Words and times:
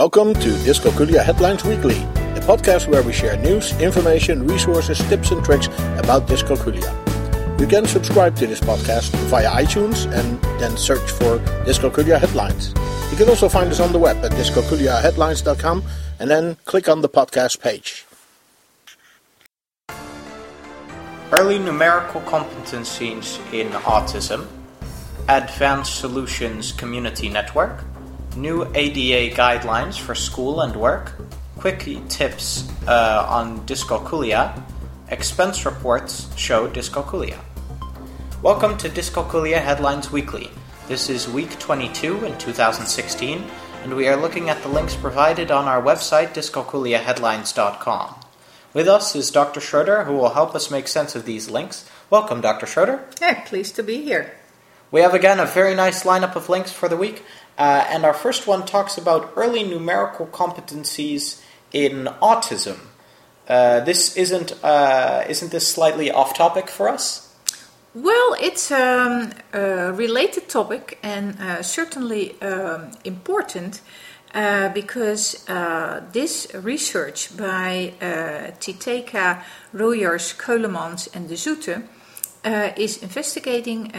Welcome 0.00 0.32
to 0.32 0.48
Dyscalculia 0.64 1.22
Headlines 1.22 1.62
Weekly, 1.62 1.98
a 2.34 2.40
podcast 2.48 2.88
where 2.88 3.02
we 3.02 3.12
share 3.12 3.36
news, 3.36 3.78
information, 3.80 4.46
resources, 4.46 4.98
tips, 5.10 5.30
and 5.30 5.44
tricks 5.44 5.66
about 5.98 6.26
dyscalculia. 6.26 6.88
You 7.60 7.66
can 7.66 7.84
subscribe 7.84 8.34
to 8.36 8.46
this 8.46 8.60
podcast 8.60 9.10
via 9.28 9.50
iTunes 9.50 10.10
and 10.10 10.40
then 10.58 10.78
search 10.78 11.06
for 11.10 11.36
Dyscalculia 11.66 12.18
Headlines. 12.18 12.72
You 13.10 13.18
can 13.18 13.28
also 13.28 13.46
find 13.50 13.70
us 13.70 13.78
on 13.78 13.92
the 13.92 13.98
web 13.98 14.24
at 14.24 14.32
dyscalculiaheadlines.com 14.32 15.84
and 16.18 16.30
then 16.30 16.56
click 16.64 16.88
on 16.88 17.02
the 17.02 17.08
podcast 17.10 17.60
page. 17.60 18.06
Early 21.30 21.58
numerical 21.58 22.22
competencies 22.22 23.36
in 23.52 23.68
autism, 23.72 24.46
Advanced 25.28 25.96
Solutions 25.96 26.72
Community 26.72 27.28
Network, 27.28 27.84
new 28.36 28.64
ADA 28.74 29.34
guidelines 29.34 29.98
for 29.98 30.14
school 30.14 30.60
and 30.60 30.74
work, 30.76 31.12
quickie 31.58 32.02
tips 32.08 32.68
uh, 32.86 33.26
on 33.28 33.60
dyscalculia, 33.66 34.62
expense 35.08 35.66
reports 35.66 36.28
show 36.36 36.68
dyscalculia. 36.68 37.38
Welcome 38.42 38.78
to 38.78 38.88
Dyscalculia 38.88 39.60
Headlines 39.60 40.10
Weekly. 40.10 40.50
This 40.88 41.10
is 41.10 41.28
week 41.28 41.58
22 41.58 42.24
in 42.24 42.38
2016, 42.38 43.44
and 43.82 43.94
we 43.94 44.08
are 44.08 44.16
looking 44.16 44.48
at 44.48 44.62
the 44.62 44.68
links 44.68 44.94
provided 44.94 45.50
on 45.50 45.66
our 45.66 45.82
website, 45.82 46.32
dyscalculiaheadlines.com. 46.32 48.14
With 48.72 48.88
us 48.88 49.16
is 49.16 49.30
Dr. 49.30 49.60
Schroeder, 49.60 50.04
who 50.04 50.14
will 50.14 50.30
help 50.30 50.54
us 50.54 50.70
make 50.70 50.86
sense 50.88 51.16
of 51.16 51.24
these 51.24 51.50
links. 51.50 51.90
Welcome, 52.08 52.40
Dr. 52.40 52.66
Schroeder. 52.66 53.04
Hey, 53.20 53.42
pleased 53.44 53.74
to 53.76 53.82
be 53.82 54.02
here. 54.02 54.32
We 54.92 55.02
have 55.02 55.14
again 55.14 55.38
a 55.38 55.46
very 55.46 55.74
nice 55.76 56.02
lineup 56.02 56.34
of 56.34 56.48
links 56.48 56.72
for 56.72 56.88
the 56.88 56.96
week, 56.96 57.22
uh, 57.60 57.84
and 57.90 58.06
our 58.06 58.14
first 58.14 58.46
one 58.46 58.64
talks 58.64 58.96
about 58.96 59.32
early 59.36 59.62
numerical 59.62 60.26
competencies 60.26 61.42
in 61.72 62.08
autism. 62.22 62.78
Uh, 63.46 63.80
this 63.80 64.16
isn't 64.16 64.52
uh, 64.64 65.24
isn't 65.28 65.50
this 65.52 65.68
slightly 65.68 66.10
off 66.10 66.32
topic 66.32 66.70
for 66.70 66.88
us? 66.88 67.28
Well, 67.94 68.34
it's 68.40 68.70
um, 68.70 69.32
a 69.52 69.92
related 69.92 70.48
topic 70.48 70.98
and 71.02 71.38
uh, 71.38 71.62
certainly 71.62 72.40
um, 72.40 72.92
important 73.04 73.82
uh, 74.32 74.70
because 74.70 75.46
uh, 75.46 76.00
this 76.12 76.46
research 76.54 77.36
by 77.36 77.92
Titeca, 78.60 79.42
Roeyers, 79.74 80.34
Ceulemans, 80.38 81.08
and 81.14 81.28
Desoete 81.28 81.82
is 82.78 83.02
investigating 83.02 83.90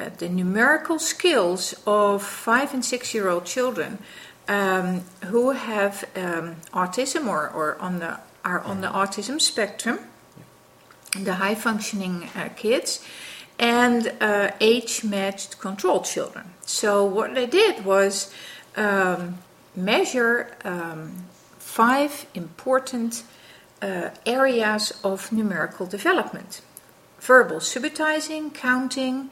uh, 0.00 0.04
uh, 0.04 0.10
the 0.18 0.28
numerical 0.28 0.98
skills 0.98 1.74
of 1.86 2.22
five 2.22 2.74
and 2.74 2.84
six 2.84 3.14
year 3.14 3.28
old 3.28 3.44
children 3.44 3.98
um, 4.48 5.02
who 5.26 5.50
have 5.50 6.04
um, 6.16 6.56
autism 6.72 7.26
or, 7.26 7.48
or 7.48 7.78
on 7.80 7.98
the, 7.98 8.18
are 8.44 8.60
on 8.60 8.80
the 8.80 8.88
autism 8.88 9.40
spectrum, 9.40 9.98
the 11.18 11.34
high 11.34 11.54
functioning 11.54 12.28
kids 12.56 13.04
and 13.58 14.12
uh, 14.20 14.50
age 14.60 15.04
matched 15.04 15.60
control 15.60 16.00
children. 16.00 16.46
So, 16.64 17.04
what 17.04 17.34
they 17.34 17.46
did 17.46 17.84
was 17.84 18.32
um, 18.76 19.38
measure 19.76 20.56
um, 20.64 21.24
five 21.58 22.26
important 22.34 23.22
uh, 23.82 24.10
areas 24.24 24.92
of 25.04 25.30
numerical 25.32 25.86
development 25.86 26.62
verbal 27.20 27.58
subitizing, 27.58 28.54
counting, 28.54 29.30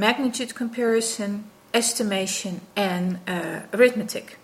magnitude 0.00 0.54
comparison, 0.54 1.44
estimation, 1.74 2.62
and 2.74 3.20
uh, 3.28 3.60
arithmetic. 3.74 4.38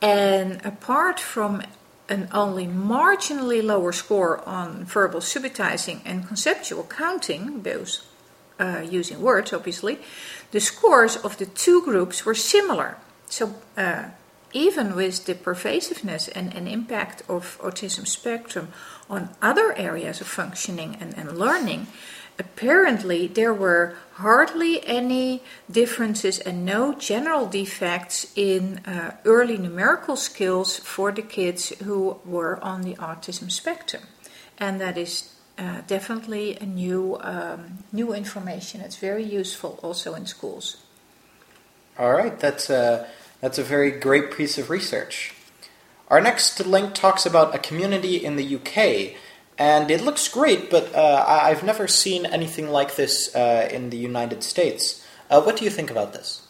And 0.00 0.64
apart 0.64 1.18
from 1.18 1.62
an 2.08 2.28
only 2.32 2.66
marginally 2.66 3.60
lower 3.62 3.92
score 3.92 4.48
on 4.48 4.84
verbal 4.84 5.20
subitizing 5.20 6.00
and 6.04 6.26
conceptual 6.28 6.84
counting, 6.84 7.62
those 7.62 8.06
uh, 8.60 8.82
using 8.88 9.20
words 9.20 9.52
obviously, 9.52 9.98
the 10.52 10.60
scores 10.60 11.16
of 11.16 11.36
the 11.38 11.46
two 11.46 11.82
groups 11.82 12.24
were 12.24 12.34
similar. 12.34 12.96
So, 13.28 13.54
uh, 13.76 14.10
even 14.52 14.94
with 14.94 15.26
the 15.26 15.34
pervasiveness 15.34 16.28
and, 16.28 16.54
and, 16.54 16.68
impact 16.68 17.22
of 17.28 17.58
autism 17.60 18.06
spectrum 18.06 18.68
on 19.10 19.28
other 19.42 19.74
areas 19.76 20.20
of 20.20 20.28
functioning 20.28 20.96
and, 21.00 21.18
and 21.18 21.36
learning, 21.36 21.88
apparently 22.38 23.26
there 23.26 23.54
were 23.54 23.94
hardly 24.14 24.86
any 24.86 25.42
differences 25.70 26.38
and 26.38 26.64
no 26.64 26.94
general 26.94 27.46
defects 27.46 28.32
in 28.34 28.78
uh, 28.86 29.16
early 29.24 29.58
numerical 29.58 30.16
skills 30.16 30.78
for 30.78 31.12
the 31.12 31.22
kids 31.22 31.70
who 31.84 32.18
were 32.24 32.62
on 32.62 32.82
the 32.82 32.94
autism 32.94 33.50
spectrum. 33.50 34.02
And 34.58 34.80
that 34.80 34.96
is 34.96 35.34
uh, 35.58 35.82
definitely 35.86 36.56
a 36.56 36.66
new 36.66 37.18
um, 37.20 37.84
new 37.92 38.12
information. 38.12 38.80
It's 38.80 38.96
very 38.96 39.24
useful 39.24 39.78
also 39.82 40.14
in 40.14 40.26
schools. 40.26 40.76
All 41.98 42.12
right, 42.12 42.38
that's 42.38 42.68
a 42.70 43.08
that's 43.40 43.58
a 43.58 43.62
very 43.62 43.90
great 43.90 44.30
piece 44.36 44.58
of 44.58 44.70
research. 44.70 45.34
Our 46.08 46.20
next 46.20 46.64
link 46.64 46.94
talks 46.94 47.26
about 47.26 47.54
a 47.54 47.58
community 47.58 48.24
in 48.24 48.36
the 48.36 48.56
UK, 48.56 49.16
and 49.58 49.90
it 49.90 50.02
looks 50.02 50.28
great, 50.28 50.70
but 50.70 50.94
uh, 50.94 51.24
I've 51.26 51.62
never 51.62 51.88
seen 51.88 52.26
anything 52.26 52.68
like 52.68 52.96
this 52.96 53.34
uh, 53.34 53.68
in 53.70 53.90
the 53.90 53.96
United 53.96 54.42
States. 54.42 55.04
Uh, 55.30 55.40
what 55.40 55.56
do 55.56 55.64
you 55.64 55.70
think 55.70 55.90
about 55.90 56.12
this? 56.12 56.42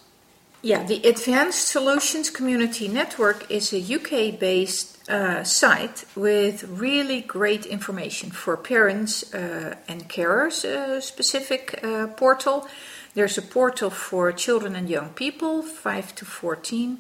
Yeah, 0.63 0.83
the 0.83 1.01
Advanced 1.07 1.69
Solutions 1.69 2.31
Community 2.31 2.89
Network 2.89 3.49
is 3.51 3.73
a 3.73 3.79
UK 3.79 4.39
based 4.41 5.09
uh, 5.09 5.45
site 5.45 6.05
with 6.17 6.65
really 6.65 7.21
great 7.21 7.65
information 7.67 8.31
for 8.31 8.57
parents 8.57 9.33
uh, 9.33 9.77
and 9.87 10.09
carers, 10.09 10.65
uh, 10.65 11.01
specific 11.01 11.81
portal. 12.17 12.67
There's 13.15 13.39
a 13.39 13.43
portal 13.43 13.91
for 13.91 14.33
children 14.33 14.75
and 14.75 14.91
young 14.91 15.11
people, 15.11 15.63
5 15.63 16.15
to 16.17 16.25
14, 16.25 16.99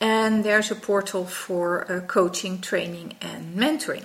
and 0.00 0.44
there's 0.44 0.70
a 0.72 0.74
portal 0.74 1.24
for 1.24 2.04
coaching, 2.08 2.60
training, 2.60 3.14
and 3.20 3.56
mentoring. 3.56 4.04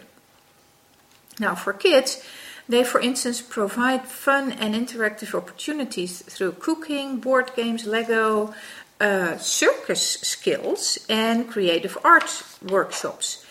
Now, 1.40 1.56
for 1.56 1.74
kids, 1.74 2.22
they, 2.68 2.84
for 2.84 3.02
instance, 3.02 3.42
provide 3.42 4.08
fun 4.08 4.52
and 4.52 4.76
interactive 4.76 5.34
opportunities 5.34 6.22
through 6.22 6.54
cooking, 6.54 7.18
board 7.18 7.52
games, 7.56 7.86
Lego, 7.88 8.54
uh, 9.02 9.38
circus 9.38 10.20
skills 10.22 11.00
and 11.10 11.50
creative 11.50 11.98
art 12.04 12.44
workshops. 12.62 13.46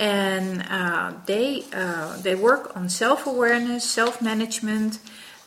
And 0.00 0.66
uh, 0.68 1.12
they, 1.26 1.64
uh, 1.72 2.20
they 2.20 2.34
work 2.34 2.74
on 2.76 2.88
self 2.88 3.26
awareness, 3.26 3.88
self 3.88 4.20
management. 4.20 4.98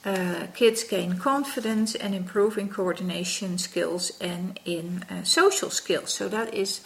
Uh, 0.05 0.47
kids 0.53 0.85
gain 0.85 1.17
confidence 1.17 1.93
and 1.93 2.15
improve 2.15 2.57
in 2.57 2.69
coordination 2.69 3.57
skills 3.57 4.17
and 4.21 4.57
in 4.63 5.03
uh, 5.09 5.21
social 5.23 5.69
skills. 5.69 6.13
So, 6.13 6.29
that 6.29 6.53
is 6.53 6.79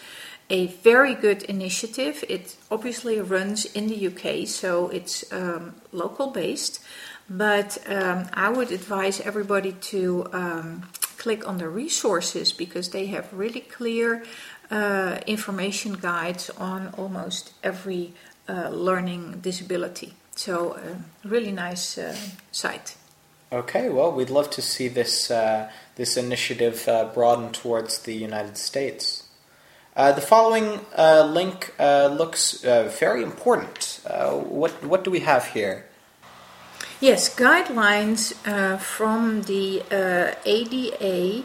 a 0.52 0.68
very 0.68 1.16
good 1.16 1.44
initiative. 1.44 2.26
It 2.28 2.56
obviously 2.70 3.20
runs 3.22 3.66
in 3.66 3.88
the 3.88 4.08
UK, 4.08 4.48
so 4.48 4.90
it's 4.90 5.24
um, 5.32 5.76
local 5.94 6.28
based. 6.28 6.84
But 7.30 7.78
um, 7.88 8.28
I 8.34 8.50
would 8.50 8.72
advise 8.72 9.22
everybody 9.22 9.72
to 9.94 10.28
um, 10.34 10.90
click 11.18 11.48
on 11.48 11.58
the 11.58 11.70
resources 11.70 12.52
because 12.52 12.90
they 12.90 13.06
have 13.08 13.32
really 13.32 13.62
clear 13.62 14.26
uh, 14.70 15.20
information 15.26 15.94
guides 15.94 16.50
on 16.50 16.94
almost 16.98 17.54
every 17.64 18.14
uh, 18.50 18.70
learning 18.70 19.40
disability. 19.42 20.14
So, 20.36 20.74
uh, 20.74 20.80
really 21.24 21.52
nice 21.52 21.98
uh, 21.98 22.16
site. 22.52 22.98
Okay, 23.54 23.90
well, 23.90 24.12
we'd 24.12 24.30
love 24.30 24.50
to 24.52 24.62
see 24.62 24.90
this 24.90 25.32
uh, 25.32 25.70
this 25.96 26.18
initiative 26.18 26.88
uh, 26.88 27.06
broaden 27.14 27.52
towards 27.52 28.00
the 28.00 28.14
United 28.14 28.58
States. 28.58 29.31
The 29.96 30.22
following 30.22 30.80
link 30.98 31.74
looks 31.80 32.62
very 32.62 33.24
important. 33.24 34.00
what 34.06 34.72
what 34.84 35.04
do 35.04 35.12
we 35.12 35.20
have 35.20 35.46
here? 35.48 35.86
Yes, 37.02 37.36
guidelines 37.36 38.36
uh, 38.46 38.78
from 38.78 39.42
the 39.44 39.82
uh, 39.92 40.36
ADA, 40.46 41.44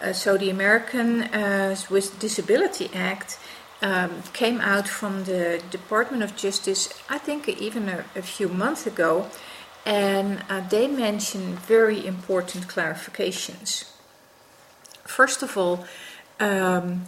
uh, 0.00 0.14
so 0.14 0.38
the 0.38 0.48
American 0.48 1.24
uh, 1.24 1.76
with 1.90 2.18
Disability 2.18 2.88
Act, 2.94 3.38
um, 3.82 4.22
came 4.32 4.62
out 4.62 4.88
from 4.88 5.24
the 5.24 5.62
Department 5.70 6.22
of 6.22 6.34
Justice, 6.36 6.88
I 7.10 7.18
think 7.18 7.50
even 7.50 7.90
a, 7.90 8.06
a 8.16 8.22
few 8.22 8.48
months 8.48 8.86
ago, 8.86 9.28
and 9.84 10.42
uh, 10.48 10.66
they 10.66 10.88
mention 10.88 11.56
very 11.56 12.06
important 12.06 12.66
clarifications. 12.66 13.90
First 15.04 15.42
of 15.42 15.58
all, 15.58 15.84
um, 16.40 17.04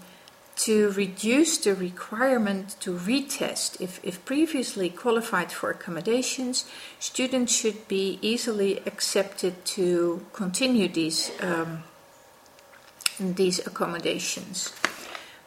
to 0.57 0.91
reduce 0.93 1.59
the 1.59 1.75
requirement 1.75 2.77
to 2.81 2.93
retest. 2.93 3.81
If, 3.81 4.01
if 4.03 4.25
previously 4.25 4.89
qualified 4.89 5.53
for 5.53 5.71
accommodations, 5.71 6.65
students 6.99 7.55
should 7.55 7.87
be 7.89 8.19
easily 8.23 8.79
accepted 8.87 9.65
to 9.77 10.25
continue 10.33 10.89
these, 10.89 11.31
um, 11.41 11.85
these 13.21 13.59
accommodations. 13.67 14.73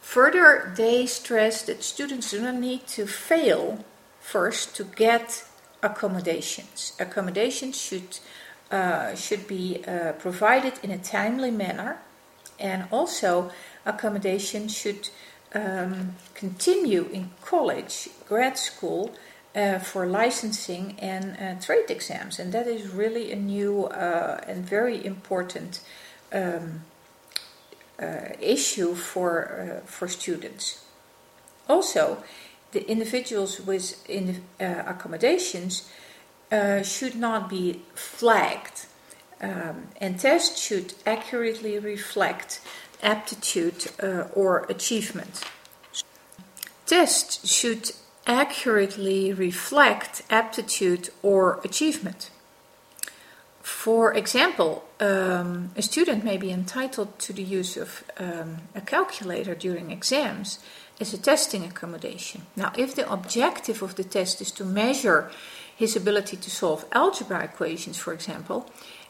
Further, 0.02 0.74
they 0.76 1.06
stress 1.06 1.64
that 1.64 1.84
students 1.84 2.32
do 2.32 2.42
not 2.42 2.56
need 2.56 2.88
to 2.88 3.06
fail 3.06 3.84
first 4.20 4.76
to 4.76 4.84
get 4.84 5.44
accommodations. 5.82 6.94
Accommodations 7.00 7.80
should 7.80 8.20
uh, 8.72 9.16
should 9.16 9.48
be 9.48 9.84
uh, 9.88 10.12
provided 10.14 10.74
in 10.84 10.92
a 10.92 10.98
timely 10.98 11.50
manner, 11.50 11.98
and 12.60 12.88
also 12.92 13.52
accommodation 13.90 14.68
should 14.68 15.10
um, 15.54 16.16
continue 16.34 17.10
in 17.12 17.32
college, 17.42 18.10
grad 18.28 18.58
school, 18.58 19.12
uh, 19.56 19.80
for 19.80 20.06
licensing 20.06 20.96
and 21.00 21.36
uh, 21.38 21.60
trade 21.60 21.90
exams, 21.90 22.40
and 22.40 22.54
that 22.54 22.68
is 22.68 22.88
really 22.90 23.32
a 23.32 23.36
new 23.36 23.86
uh, 23.86 24.40
and 24.48 24.64
very 24.64 25.04
important 25.04 25.82
um, 26.32 26.82
uh, 28.00 28.30
issue 28.40 28.94
for 28.94 29.82
for 29.86 30.08
students. 30.08 30.86
Also, 31.68 32.24
the 32.72 32.88
individuals 32.90 33.60
with 33.60 34.08
in 34.08 34.44
accommodations 34.60 35.90
uh, 36.52 36.82
should 36.84 37.16
not 37.16 37.50
be 37.50 37.82
flagged, 37.96 38.86
um, 39.42 39.88
and 40.00 40.20
tests 40.20 40.60
should 40.60 40.94
accurately 41.06 41.80
reflect 41.80 42.62
aptitude 43.02 43.88
uh, 44.02 44.26
or 44.34 44.66
achievement. 44.70 45.44
Tests 46.86 47.48
should 47.48 47.92
accurately 48.26 49.34
reflect 49.34 50.24
aptitude 50.30 51.10
or 51.22 51.60
achievement. 51.64 52.30
For 53.62 54.14
example, 54.14 54.84
um, 55.00 55.72
a 55.76 55.82
student 55.82 56.24
may 56.24 56.38
be 56.38 56.52
entitled 56.52 57.18
to 57.20 57.34
the 57.34 57.44
use 57.44 57.78
of 57.78 58.04
um, 58.18 58.58
a 58.76 58.82
calculator 58.82 59.56
during 59.56 59.92
exams 59.92 60.60
as 61.00 61.14
a 61.14 61.18
testing 61.18 61.64
accommodation. 61.64 62.42
Now, 62.56 62.74
if 62.78 62.96
the 62.96 63.10
objective 63.10 63.82
of 63.82 63.96
the 63.96 64.04
test 64.04 64.42
is 64.42 64.52
to 64.52 64.66
measure 64.66 65.32
his 65.76 65.96
ability 65.96 66.38
to 66.38 66.50
solve 66.50 66.86
algebra 66.92 67.44
equations, 67.44 67.98
for 67.98 68.14
example, 68.14 68.70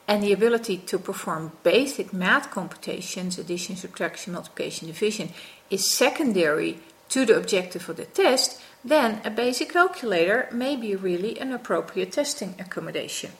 and 0.10 0.24
the 0.24 0.34
ability 0.34 0.76
to 0.76 0.98
perform 0.98 1.52
basic 1.62 2.12
math 2.12 2.50
computations, 2.50 3.38
addition, 3.38 3.76
subtraction, 3.76 4.34
multiplication, 4.34 4.88
division, 4.88 5.30
is 5.70 5.94
secondary 5.94 6.80
to 7.10 7.28
the 7.28 7.38
objective 7.38 7.88
of 7.88 7.98
the 7.98 8.06
test, 8.06 8.60
then 8.84 9.22
a 9.24 9.30
basic 9.30 9.72
calculator 9.72 10.50
may 10.52 10.76
be 10.76 10.96
really 10.96 11.40
an 11.40 11.54
appropriate 11.54 12.12
testing 12.12 12.56
accommodation. 12.58 13.32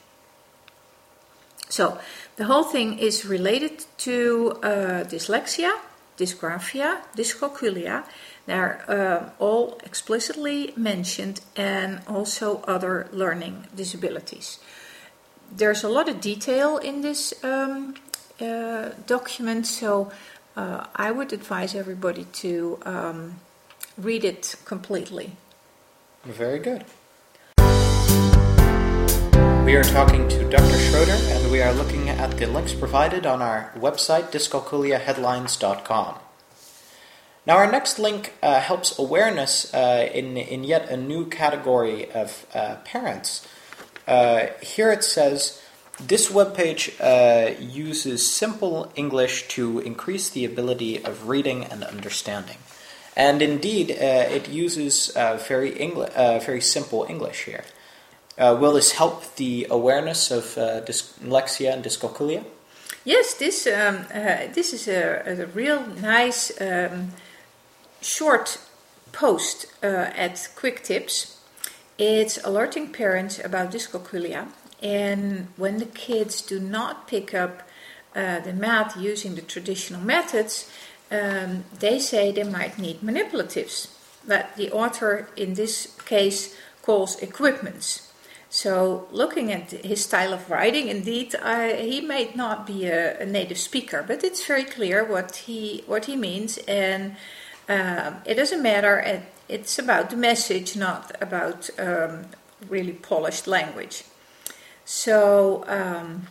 So, 1.68 1.98
the 2.36 2.44
whole 2.44 2.64
thing 2.64 3.00
is 3.00 3.24
related 3.24 3.84
to 3.98 4.52
uh, 4.62 4.68
dyslexia, 5.10 5.72
dysgraphia, 6.16 7.00
dyscalculia, 7.16 8.04
they're 8.46 8.84
uh, 8.88 9.30
all 9.40 9.80
explicitly 9.84 10.72
mentioned, 10.76 11.40
and 11.56 12.00
also 12.06 12.62
other 12.68 13.08
learning 13.12 13.66
disabilities. 13.74 14.60
There's 15.50 15.82
a 15.82 15.88
lot 15.88 16.08
of 16.08 16.20
detail 16.20 16.78
in 16.78 17.02
this 17.02 17.34
um, 17.42 17.94
uh, 18.40 18.90
document, 19.06 19.66
so 19.66 20.12
uh, 20.56 20.86
I 20.94 21.10
would 21.10 21.32
advise 21.32 21.74
everybody 21.74 22.24
to 22.24 22.78
um, 22.84 23.40
read 23.98 24.24
it 24.24 24.54
completely. 24.64 25.32
Very 26.24 26.58
good. 26.60 26.84
We 29.64 29.76
are 29.76 29.84
talking 29.84 30.28
to 30.28 30.48
Dr. 30.48 30.78
Schroeder, 30.78 31.12
and 31.12 31.50
we 31.50 31.62
are 31.62 31.72
looking 31.72 32.08
at 32.08 32.36
the 32.38 32.46
links 32.46 32.72
provided 32.72 33.26
on 33.26 33.42
our 33.42 33.72
website, 33.76 34.30
dyscalculiaheadlines.com. 34.30 36.18
Now, 37.46 37.56
our 37.56 37.70
next 37.70 37.98
link 37.98 38.34
uh, 38.42 38.60
helps 38.60 38.98
awareness 38.98 39.72
uh, 39.74 40.08
in, 40.12 40.36
in 40.36 40.62
yet 40.64 40.88
a 40.90 40.96
new 40.96 41.26
category 41.26 42.10
of 42.12 42.46
uh, 42.54 42.76
parents. 42.84 43.46
Uh, 44.10 44.48
here 44.60 44.90
it 44.90 45.04
says 45.04 45.62
this 46.00 46.28
webpage 46.32 46.82
uh, 47.00 47.54
uses 47.60 48.34
simple 48.34 48.90
English 48.96 49.46
to 49.48 49.78
increase 49.78 50.30
the 50.30 50.44
ability 50.44 51.02
of 51.04 51.28
reading 51.28 51.64
and 51.64 51.84
understanding. 51.84 52.56
And 53.16 53.40
indeed, 53.40 53.92
uh, 53.92 53.94
it 54.36 54.48
uses 54.48 55.12
very, 55.48 55.70
Engli- 55.72 56.12
very 56.44 56.60
simple 56.60 57.06
English 57.08 57.44
here. 57.44 57.64
will 58.38 58.72
this 58.72 58.92
help 58.92 59.36
the 59.36 59.66
awareness 59.70 60.30
of 60.30 60.44
dyslexia 60.86 61.72
and 61.72 61.84
dyscalculia? 61.84 62.42
Yes, 63.04 63.34
this 63.34 63.66
um, 63.66 64.06
this 64.54 64.72
is 64.72 64.88
a, 64.88 65.22
a 65.26 65.46
real 65.46 65.86
nice 66.02 66.52
um, 66.60 67.12
short 68.00 68.58
post 69.12 69.66
uh, 69.82 69.86
at 69.86 70.48
Quick 70.56 70.82
Tips. 70.82 71.39
It's 72.00 72.38
alerting 72.42 72.92
parents 72.92 73.38
about 73.38 73.72
dyscalculia, 73.72 74.48
and 74.82 75.48
when 75.58 75.76
the 75.76 75.84
kids 75.84 76.40
do 76.40 76.58
not 76.58 77.06
pick 77.06 77.34
up 77.34 77.68
uh, 78.16 78.40
the 78.40 78.54
math 78.54 78.96
using 78.96 79.34
the 79.34 79.42
traditional 79.42 80.00
methods, 80.00 80.70
um, 81.10 81.64
they 81.78 81.98
say 81.98 82.32
they 82.32 82.42
might 82.42 82.78
need 82.78 83.02
manipulatives 83.02 83.88
that 84.26 84.56
the 84.56 84.72
author 84.72 85.28
in 85.36 85.52
this 85.54 85.94
case 86.06 86.56
calls 86.80 87.16
equipments. 87.20 88.10
So, 88.48 89.06
looking 89.12 89.52
at 89.52 89.70
his 89.70 90.02
style 90.02 90.32
of 90.32 90.48
writing, 90.48 90.88
indeed, 90.88 91.34
uh, 91.34 91.74
he 91.74 92.00
may 92.00 92.32
not 92.34 92.66
be 92.66 92.86
a, 92.86 93.20
a, 93.20 93.26
native 93.26 93.58
speaker, 93.58 94.02
but 94.02 94.24
it's 94.24 94.46
very 94.46 94.64
clear 94.64 95.04
what 95.04 95.36
he 95.44 95.84
what 95.86 96.06
he 96.06 96.16
means, 96.16 96.56
and 96.66 97.16
um, 97.68 98.22
it 98.24 98.36
doesn't 98.36 98.62
matter. 98.62 99.22
It, 99.50 99.60
it's 99.60 99.78
about 99.78 100.10
the 100.10 100.16
message, 100.16 100.76
not 100.76 101.12
about 101.20 101.70
um, 101.78 102.26
really 102.68 102.92
polished 102.92 103.46
language. 103.46 104.04
So 104.84 105.64
um, 105.66 106.26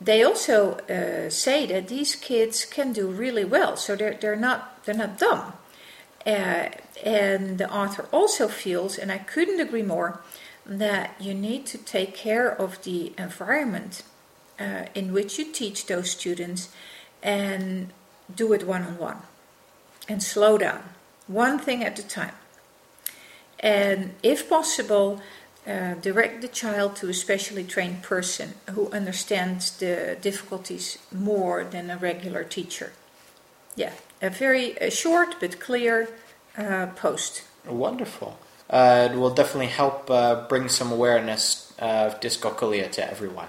they 0.00 0.22
also 0.22 0.78
uh, 0.88 1.30
say 1.30 1.66
that 1.66 1.88
these 1.88 2.14
kids 2.16 2.64
can 2.64 2.92
do 2.92 3.08
really 3.08 3.44
well. 3.44 3.76
So 3.76 3.96
they're 3.96 4.14
they're 4.14 4.36
not 4.36 4.84
they're 4.84 4.94
not 4.94 5.18
dumb. 5.18 5.52
Uh, 6.26 6.68
and 7.04 7.58
the 7.58 7.70
author 7.70 8.06
also 8.12 8.48
feels, 8.48 8.98
and 8.98 9.10
I 9.10 9.18
couldn't 9.18 9.60
agree 9.60 9.82
more, 9.82 10.20
that 10.66 11.14
you 11.20 11.32
need 11.32 11.64
to 11.66 11.78
take 11.78 12.14
care 12.14 12.50
of 12.50 12.82
the 12.82 13.12
environment 13.16 14.02
uh, 14.60 14.86
in 14.94 15.12
which 15.12 15.38
you 15.38 15.52
teach 15.52 15.86
those 15.86 16.10
students 16.10 16.68
and 17.22 17.92
do 18.34 18.52
it 18.52 18.66
one 18.66 18.82
on 18.82 18.98
one 18.98 19.22
and 20.08 20.22
slow 20.22 20.58
down, 20.58 20.82
one 21.28 21.58
thing 21.58 21.84
at 21.84 21.98
a 21.98 22.06
time. 22.06 22.34
And 23.60 24.14
if 24.22 24.48
possible, 24.48 25.20
uh, 25.66 25.94
direct 25.94 26.40
the 26.40 26.48
child 26.48 26.96
to 26.96 27.08
a 27.08 27.14
specially 27.14 27.64
trained 27.64 28.02
person 28.02 28.54
who 28.70 28.90
understands 28.90 29.76
the 29.78 30.16
difficulties 30.20 30.98
more 31.12 31.64
than 31.64 31.90
a 31.90 31.96
regular 31.96 32.44
teacher. 32.44 32.92
Yeah, 33.76 33.92
a 34.22 34.30
very 34.30 34.76
a 34.78 34.90
short 34.90 35.36
but 35.40 35.60
clear 35.60 36.08
uh, 36.56 36.86
post. 36.96 37.44
Wonderful. 37.66 38.38
Uh, 38.70 39.08
it 39.10 39.16
will 39.16 39.34
definitely 39.34 39.68
help 39.68 40.10
uh, 40.10 40.46
bring 40.48 40.68
some 40.68 40.92
awareness 40.92 41.72
of 41.78 42.20
dyscalculia 42.20 42.90
to 42.92 43.10
everyone. 43.10 43.48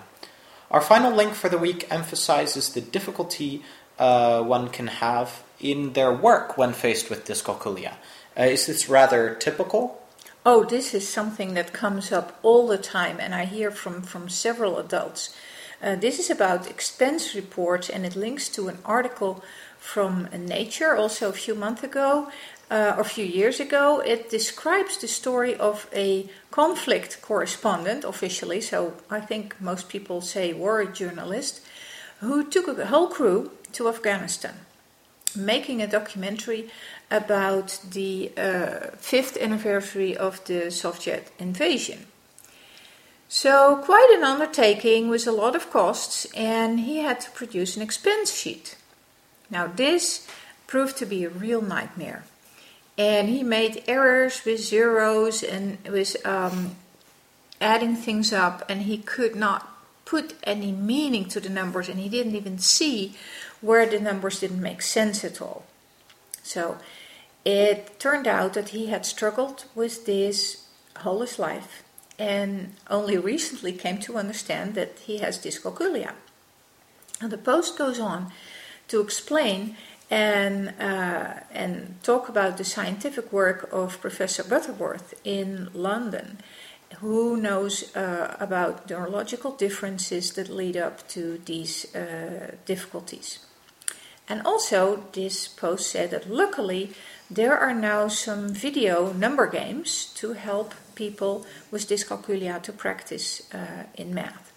Our 0.71 0.81
final 0.81 1.13
link 1.13 1.33
for 1.33 1.49
the 1.49 1.57
week 1.57 1.87
emphasizes 1.89 2.73
the 2.73 2.81
difficulty 2.81 3.63
uh, 3.97 4.43
one 4.43 4.69
can 4.69 4.87
have 4.87 5.43
in 5.59 5.93
their 5.93 6.13
work 6.13 6.57
when 6.57 6.73
faced 6.73 7.09
with 7.09 7.25
dyscalculia. 7.25 7.93
Uh, 8.37 8.43
is 8.43 8.67
this 8.67 8.87
rather 8.87 9.35
typical? 9.35 10.01
Oh, 10.45 10.63
this 10.63 10.93
is 10.93 11.07
something 11.07 11.53
that 11.55 11.73
comes 11.73 12.11
up 12.11 12.39
all 12.43 12.67
the 12.67 12.77
time, 12.77 13.19
and 13.19 13.35
I 13.35 13.45
hear 13.45 13.71
from, 13.71 14.01
from 14.01 14.29
several 14.29 14.77
adults. 14.77 15.35
Uh, 15.81 15.95
this 15.95 16.19
is 16.19 16.29
about 16.29 16.69
expense 16.69 17.35
reports, 17.35 17.89
and 17.89 18.05
it 18.05 18.15
links 18.15 18.47
to 18.49 18.69
an 18.69 18.77
article 18.85 19.43
from 19.77 20.29
Nature 20.33 20.95
also 20.95 21.29
a 21.29 21.33
few 21.33 21.55
months 21.55 21.83
ago, 21.83 22.31
uh, 22.71 22.93
or 22.95 23.01
a 23.01 23.05
few 23.05 23.25
years 23.25 23.59
ago. 23.59 23.99
It 23.99 24.29
describes 24.29 24.97
the 24.97 25.07
story 25.07 25.55
of 25.55 25.89
a 25.93 26.29
conflict 26.51 27.21
correspondent, 27.21 28.05
officially, 28.05 28.61
so 28.61 28.93
I 29.09 29.19
think 29.19 29.59
most 29.59 29.89
people 29.89 30.21
say 30.21 30.53
war 30.53 30.85
journalist, 30.85 31.61
who 32.21 32.49
took 32.49 32.67
a 32.67 32.85
whole 32.85 33.07
crew 33.07 33.51
to 33.73 33.89
Afghanistan 33.89 34.55
making 35.35 35.81
a 35.81 35.87
documentary 35.87 36.69
about 37.11 37.79
the 37.89 38.31
uh, 38.37 38.91
fifth 38.97 39.37
anniversary 39.37 40.15
of 40.15 40.43
the 40.45 40.69
Soviet 40.71 41.31
invasion. 41.39 42.05
So, 43.27 43.77
quite 43.77 44.09
an 44.17 44.23
undertaking 44.23 45.07
with 45.07 45.27
a 45.27 45.31
lot 45.31 45.55
of 45.55 45.69
costs, 45.69 46.25
and 46.33 46.79
he 46.79 46.97
had 46.97 47.19
to 47.21 47.31
produce 47.31 47.75
an 47.75 47.83
expense 47.83 48.33
sheet. 48.33 48.75
Now, 49.51 49.67
this 49.67 50.27
proved 50.65 50.97
to 50.97 51.05
be 51.05 51.23
a 51.23 51.29
real 51.29 51.61
nightmare. 51.61 52.23
And 52.97 53.29
he 53.29 53.43
made 53.43 53.83
errors 53.87 54.43
with 54.45 54.59
zeros 54.59 55.41
and 55.41 55.77
with 55.87 56.25
um, 56.25 56.75
adding 57.61 57.95
things 57.95 58.33
up, 58.33 58.63
and 58.69 58.83
he 58.83 58.97
could 58.97 59.35
not 59.35 59.67
put 60.05 60.33
any 60.43 60.71
meaning 60.71 61.25
to 61.25 61.39
the 61.39 61.49
numbers, 61.49 61.87
and 61.87 61.99
he 61.99 62.09
didn't 62.09 62.35
even 62.35 62.57
see 62.57 63.15
where 63.61 63.85
the 63.85 63.99
numbers 63.99 64.39
didn't 64.39 64.61
make 64.61 64.81
sense 64.81 65.23
at 65.23 65.41
all. 65.41 65.63
So 66.43 66.77
it 67.45 67.99
turned 67.99 68.27
out 68.27 68.53
that 68.53 68.69
he 68.69 68.87
had 68.87 69.05
struggled 69.05 69.65
with 69.75 70.05
this 70.05 70.65
all 71.05 71.21
his 71.21 71.39
life 71.39 71.83
and 72.17 72.73
only 72.89 73.17
recently 73.17 73.71
came 73.71 73.97
to 73.99 74.17
understand 74.17 74.75
that 74.75 74.99
he 74.99 75.19
has 75.19 75.39
dyscalculia. 75.39 76.13
And 77.21 77.31
the 77.31 77.37
post 77.37 77.77
goes 77.77 77.99
on 77.99 78.31
to 78.89 78.99
explain 78.99 79.77
and, 80.09 80.73
uh, 80.79 81.33
and 81.51 81.95
talk 82.03 82.29
about 82.29 82.57
the 82.57 82.63
scientific 82.63 83.31
work 83.31 83.69
of 83.71 84.01
Professor 84.01 84.43
Butterworth 84.43 85.13
in 85.23 85.69
London, 85.73 86.39
who 86.97 87.37
knows 87.37 87.95
uh, 87.95 88.35
about 88.39 88.89
neurological 88.89 89.51
differences 89.51 90.33
that 90.33 90.49
lead 90.49 90.75
up 90.75 91.07
to 91.09 91.39
these 91.45 91.93
uh, 91.95 92.55
difficulties. 92.65 93.39
And 94.29 94.45
also, 94.45 95.03
this 95.13 95.47
post 95.47 95.89
said 95.89 96.11
that 96.11 96.29
luckily 96.29 96.93
there 97.31 97.57
are 97.57 97.73
now 97.73 98.07
some 98.07 98.53
video 98.53 99.11
number 99.13 99.47
games 99.47 100.13
to 100.15 100.33
help 100.33 100.73
people 100.95 101.45
with 101.71 101.89
dyscalculia 101.89 102.61
to 102.61 102.71
practice 102.71 103.51
uh, 103.53 103.83
in 103.95 104.13
math. 104.13 104.51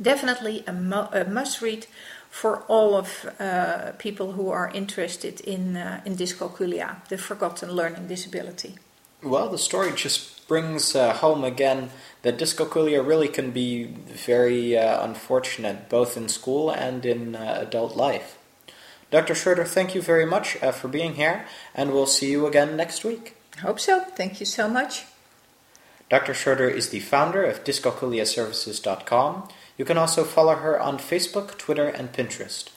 Definitely 0.00 0.64
a, 0.66 0.72
mo- 0.72 1.08
a, 1.12 1.24
must 1.24 1.60
read 1.60 1.86
for 2.30 2.60
all 2.68 2.96
of 2.96 3.28
uh, 3.38 3.92
people 3.98 4.32
who 4.32 4.48
are 4.50 4.70
interested 4.72 5.40
in, 5.40 5.76
uh, 5.76 6.00
in 6.04 6.16
dyscalculia, 6.16 7.06
the 7.08 7.18
forgotten 7.18 7.72
learning 7.72 8.06
disability. 8.06 8.76
Well, 9.22 9.50
the 9.50 9.58
story 9.58 9.92
just 9.94 10.48
brings 10.48 10.96
uh, 10.96 11.12
home 11.12 11.44
again 11.44 11.90
that 12.22 12.38
dyscalculia 12.38 13.06
really 13.06 13.28
can 13.28 13.50
be 13.50 13.84
very 13.84 14.76
uh, 14.76 15.04
unfortunate, 15.04 15.88
both 15.88 16.16
in 16.16 16.28
school 16.28 16.70
and 16.70 17.06
in 17.06 17.34
uh, 17.34 17.58
adult 17.60 17.96
life. 17.96 18.38
Dr. 19.10 19.34
Schroeder, 19.34 19.64
thank 19.64 19.94
you 19.94 20.02
very 20.02 20.26
much 20.26 20.56
uh, 20.62 20.70
for 20.70 20.88
being 20.88 21.14
here, 21.14 21.46
and 21.74 21.92
we'll 21.92 22.06
see 22.06 22.30
you 22.30 22.46
again 22.46 22.76
next 22.76 23.04
week. 23.04 23.34
Hope 23.60 23.80
so. 23.80 24.04
Thank 24.04 24.38
you 24.38 24.46
so 24.46 24.68
much. 24.68 25.04
Dr. 26.08 26.34
Schroeder 26.34 26.68
is 26.68 26.90
the 26.90 27.00
founder 27.00 27.44
of 27.44 27.64
dyscalculiaservices.com. 27.64 29.48
You 29.76 29.84
can 29.84 29.98
also 29.98 30.24
follow 30.24 30.56
her 30.56 30.78
on 30.80 30.98
Facebook, 30.98 31.56
Twitter, 31.56 31.88
and 31.88 32.12
Pinterest. 32.12 32.68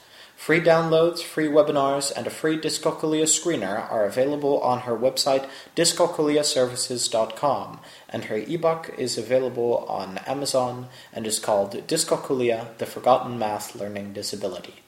Free 0.44 0.60
downloads, 0.60 1.22
free 1.22 1.48
webinars, 1.48 2.12
and 2.14 2.26
a 2.26 2.30
free 2.30 2.58
dyscalculia 2.58 3.24
screener 3.24 3.90
are 3.90 4.04
available 4.04 4.60
on 4.60 4.80
her 4.80 4.94
website 4.94 5.48
dyscalculiaservices.com, 5.74 7.80
and 8.10 8.24
her 8.24 8.36
ebook 8.36 8.92
is 8.98 9.16
available 9.16 9.86
on 9.88 10.18
Amazon 10.26 10.88
and 11.14 11.26
is 11.26 11.38
called 11.38 11.72
Dyscalculia: 11.88 12.76
The 12.76 12.84
Forgotten 12.84 13.38
Math 13.38 13.74
Learning 13.74 14.12
Disability. 14.12 14.82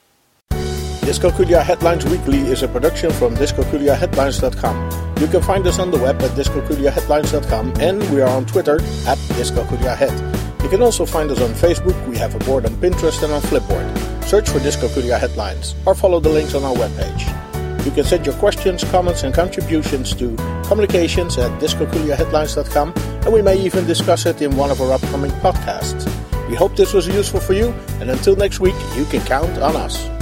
Dyscalculia 0.51 1.63
Headlines 1.63 2.05
Weekly 2.05 2.41
is 2.41 2.61
a 2.61 2.67
production 2.67 3.09
from 3.09 3.35
dyscalculiaheadlines.com. 3.35 4.91
You 5.19 5.25
can 5.25 5.41
find 5.41 5.65
us 5.65 5.79
on 5.79 5.89
the 5.89 5.97
web 5.97 6.21
at 6.21 6.37
dyscalculiaheadlines.com 6.37 7.73
and 7.79 8.07
we 8.11 8.21
are 8.21 8.29
on 8.29 8.45
Twitter 8.45 8.75
at 9.07 9.17
dyscalculiahead. 9.33 10.13
You 10.61 10.69
can 10.69 10.83
also 10.83 11.03
find 11.03 11.31
us 11.31 11.41
on 11.41 11.55
Facebook, 11.55 11.97
we 12.07 12.15
have 12.19 12.35
a 12.35 12.39
board 12.45 12.67
on 12.67 12.75
Pinterest 12.75 13.23
and 13.23 13.33
on 13.33 13.41
Flipboard. 13.41 14.06
Search 14.27 14.49
for 14.49 14.59
Dyscalculia 14.59 15.17
Headlines 15.17 15.73
or 15.85 15.95
follow 15.95 16.19
the 16.19 16.27
links 16.27 16.53
on 16.53 16.65
our 16.65 16.75
webpage. 16.75 17.85
You 17.85 17.91
can 17.91 18.03
send 18.03 18.25
your 18.25 18.35
questions, 18.35 18.83
comments 18.83 19.23
and 19.23 19.33
contributions 19.33 20.13
to 20.15 20.35
communications 20.67 21.37
at 21.37 21.49
dyscalculiaheadlines.com 21.61 22.93
and 22.97 23.33
we 23.33 23.41
may 23.41 23.57
even 23.57 23.87
discuss 23.87 24.25
it 24.25 24.41
in 24.41 24.57
one 24.57 24.69
of 24.69 24.81
our 24.81 24.91
upcoming 24.91 25.31
podcasts. 25.39 26.05
We 26.49 26.55
hope 26.55 26.75
this 26.75 26.93
was 26.93 27.07
useful 27.07 27.39
for 27.39 27.53
you 27.53 27.69
and 28.01 28.11
until 28.11 28.35
next 28.35 28.59
week, 28.59 28.75
you 28.97 29.05
can 29.05 29.21
count 29.21 29.57
on 29.59 29.77
us. 29.77 30.16